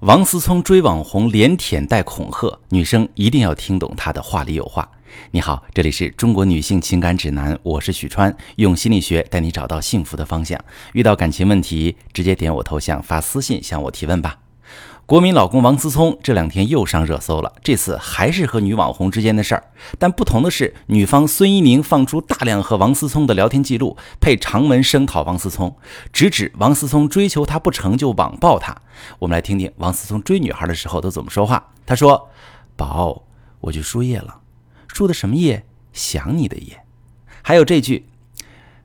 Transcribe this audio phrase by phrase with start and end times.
[0.00, 4.86] 王思聪追网红连舔带恐吓，女生一定要听懂他的话里有话。
[5.30, 10.62] 你好，这里是中国女性情感指南，我是许川，用心理学带你找到幸福的方向。
[10.92, 14.36] 遇到感情问题，直接点我头像发私信向我提问吧。
[15.06, 19.62] 国民老公王思聪这两天又上热搜了，这次还是和女网红之间的事儿，
[20.00, 25.76] 但不同的是，女方孙一宁放出大量和王思聪的聊天记录，配长文声讨王思聪，
[26.12, 28.76] 直指王思聪追求她不成就网暴她。
[29.20, 31.68] 我们来听听王思聪追女孩的时候都怎么说话。
[31.86, 32.28] 他说
[32.74, 33.22] ：“宝，
[33.60, 34.40] 我去输液了，
[34.88, 35.64] 输的什么液？
[35.92, 36.80] 想你的液。
[37.42, 38.06] 还有这句，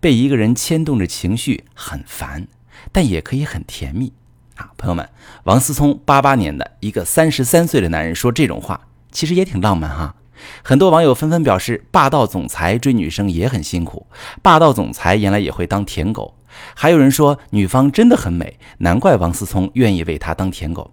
[0.00, 2.48] 被一个人牵动着情绪很烦，
[2.90, 4.14] 但也可以很甜蜜。”
[4.56, 5.08] 啊，朋友们，
[5.44, 8.80] 王思聪八八年的一个三十三岁的男人说这种话，
[9.12, 10.14] 其实也挺浪漫哈。
[10.62, 14.06] 很多网友纷纷表示，霸道总裁追女生也很辛苦，
[14.42, 16.34] 霸道总裁原来也会当舔狗。
[16.74, 20.92] 还有人说女方真的很美，难怪王思聪愿意为她当舔狗。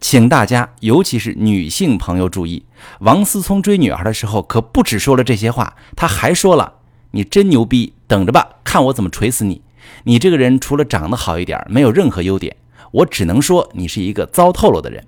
[0.00, 2.66] 请大家，尤其是女性朋友注意，
[3.00, 6.74] 王思聪追女孩的时候可不只说了这些话，他还说了
[7.12, 9.62] ：“你真牛逼，等着吧，看我怎么锤死你！
[10.04, 12.56] 你这个人除了长得好一点，没有任何优点。”
[12.92, 15.04] 我只能说你是一个糟透了的人。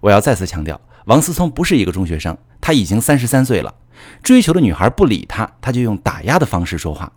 [0.00, 3.74] 我要再次强调，王思聪不是一个中学生，他已经三十三岁了。
[4.22, 7.12] 追求的女孩不理他，他就用打压的方式说话。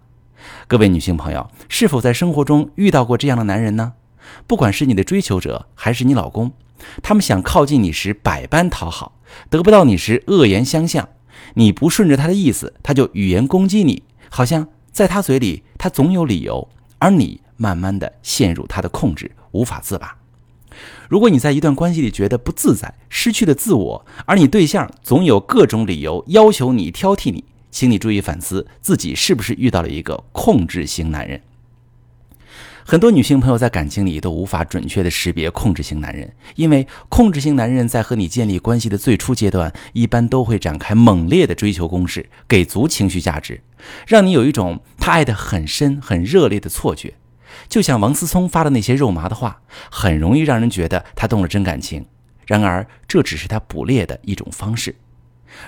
[0.68, 3.94] 各位女性朋友，是否在生活中遇到过这样的男人呢？
[4.48, 6.52] 不管是你的追求者还是你老公，
[7.04, 9.20] 他们想靠近你时百般讨好，
[9.50, 11.08] 得不到你时恶言相向。
[11.56, 19.30] 你不顺着他的意思，他就语言攻击你，好像在他嘴里他总有理由，而你慢慢的陷入他的控制。
[19.52, 20.18] 无法自拔。
[21.10, 31.42] 如果你在一段关系里觉得不自在，失去了自我，而你对象总有各种理由要求你、挑剔你，请你注意反思自己是不是遇到了一个控制型男人。
[32.84, 43.62] 很多女性朋友在感情里都无法准确的识别控制型男人，因为控制型男人在和你建立关系的最初阶段，一般都会展开猛烈的追求攻势，给足情绪价值，
[44.08, 47.14] 让你有一种他爱得很深、很热烈的错觉。
[47.68, 52.06] 就像王思聪发的那些肉麻的话，很容易让人觉得他动了真感情。
[52.46, 54.96] 然而，这只是他捕猎的一种方式。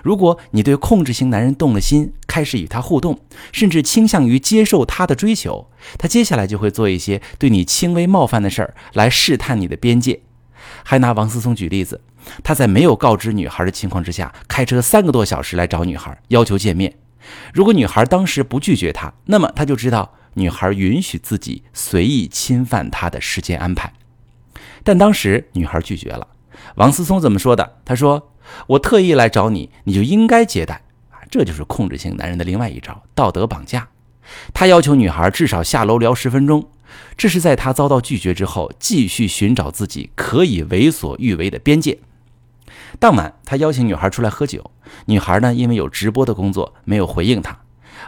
[0.01, 3.19] 如果你对控制型男人动了心，开始与他互动，
[3.51, 10.21] 甚至倾向于接受他的追求，他接下来就会做一些对你轻微冒犯的事儿来试探你的边界。
[10.83, 12.01] 还拿王思聪举例子，
[12.43, 16.93] 他在没有告知女孩的情况之下，开车三个多小时来找女孩，要求见面。
[17.53, 20.13] 如果女孩当时不拒绝他，那么他就知道。
[20.35, 23.93] 女孩允许自己随意侵犯他的时间安排，
[24.83, 26.27] 但当时女孩拒绝了。
[26.75, 27.77] 王思聪怎么说的？
[27.85, 28.31] 他说
[28.67, 33.89] ：“我特意来找你，你就应该接待。”啊，这就是控制型男人的另外一招——道德绑架。
[34.53, 36.69] 他要求女孩至少下楼聊十分钟，
[37.17, 41.99] 这是在他遭到拒绝之后，继续寻找自己可以为所欲为的边界。
[42.99, 44.71] 当晚，他邀请女孩出来喝酒，
[45.05, 47.59] 女孩呢，因为有直播的工作，没有回应他。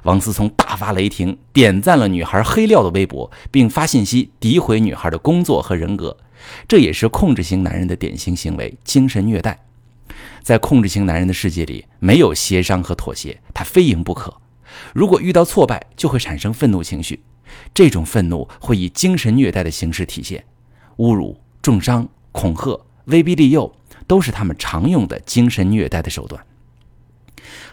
[0.03, 6.17] 王思聪大发雷霆，点赞了女孩黑料的微博，并发信息诋毁女孩的工作和人格。
[6.67, 9.65] 这也是控制型男人的典型行为——精神虐待。
[10.43, 14.33] 在控制型男人的世界里，没有协商和妥协，他非赢不可。
[14.93, 17.23] 如果遇到挫败，就会产生愤怒情绪。
[17.73, 20.43] 这种愤怒会以精神虐待的形式体现，
[20.97, 23.73] 侮辱、重伤、恐吓、威逼利诱，
[24.05, 26.45] 都是他们常用的精神虐待的手段。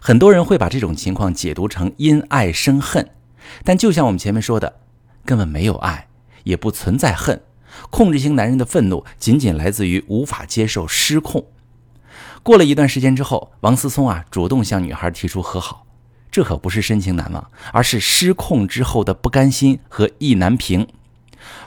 [0.05, 3.09] 很多人会把这种情况解读成因爱生恨，
[3.63, 4.81] 但就像我们前面说的，
[5.25, 6.09] 根本没有爱，
[6.43, 7.41] 也不存在恨。
[7.89, 11.47] 控制型男人的愤怒仅仅来自于无法接受失控。
[12.43, 15.87] 过了一段时间之后，王思聪啊主动向女孩提出和好，
[16.33, 20.85] 这可不是深情难忘，而是失控之后的不甘心和意难平。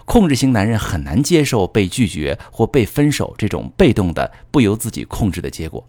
[0.03, 5.88] 控制型男人很难接受被拒绝或被分手这种被动的、不由自己控制的结果。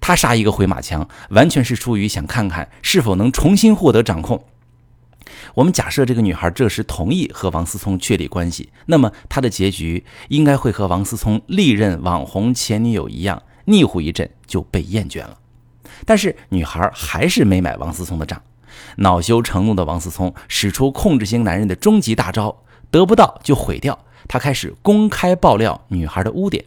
[0.00, 4.44] 他杀一个回马枪，完全是出于想看看是否能重新获得掌控。
[5.54, 15.38] 我们假设这个女孩这时同意和王思聪确立关系，那么她的结局应该会和王思聪历任网红前女友一样，腻乎一阵就被厌倦了。
[16.04, 18.40] 但是女孩还是没买王思聪的账，
[18.96, 23.98] 恼羞成怒的王思聪使出控制型男人的终极大招，得不到就毁掉。
[24.26, 26.64] 他开始公开爆料女孩的污点。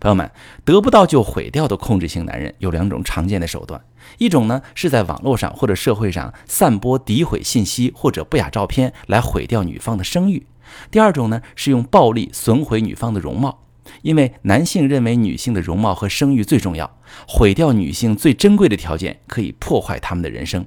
[0.00, 0.30] 朋友们，
[0.64, 3.80] 得不到就毁掉的控制性男人有两种常见的手段，
[4.18, 10.42] 一种呢是在网络上或者社会上散播诋毁信息或者不雅照片来毁掉女方的声誉；
[10.90, 13.64] 第二种呢是用暴力损毁女方的容貌，
[14.02, 20.66] 因为男性认为女性的容貌和声誉最重要，毁掉女性最珍贵的条件可以破坏他们的人生。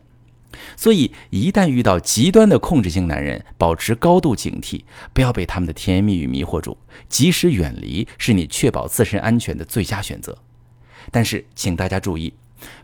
[0.75, 4.81] 所以，一旦遇到极端的控制性男人，保持高度警惕，
[5.13, 10.37] 不要被他们的甜言蜜语迷惑住，及时远离是你确保自身安全的最佳选择。
[11.11, 12.33] 但是，请大家注意，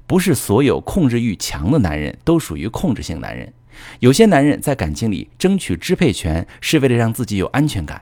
[0.08, 3.52] 不是所有控制欲强的男人都属于控制性男人。
[4.00, 8.00] 有些男人在感情里争取支配权，是为了让自己有安全感；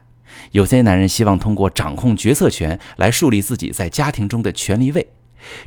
[0.51, 5.07] 有些男人希望通过掌控决策权来树立自己在家庭中的权力位。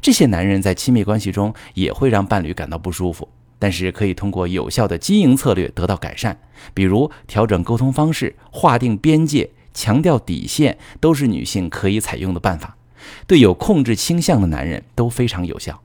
[0.00, 3.28] 这些男人在亲密关系中也会让伴侣感到不舒服。
[3.58, 6.38] 但是可以通过有效的经营策略得到改善，
[6.74, 12.76] 比如调整沟通方式、划定边界、强调底线，都是女性可以采用的办法，
[13.26, 15.82] 对有控制倾向的男人都非常有效。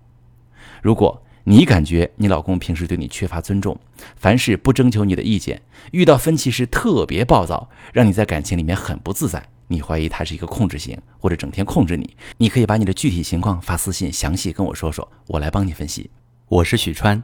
[0.82, 3.80] 如果你感觉你老公平时对你缺乏尊重，
[4.16, 16.12] 凡事不征求你的意见，遇到分歧时特别暴躁，让你在感情里面很不自在，你怀疑他是一个控制型，或者整天控制你，你可以把你的具体情况发私信详细跟我说说，我来帮你分析。
[16.48, 17.24] 我是许川。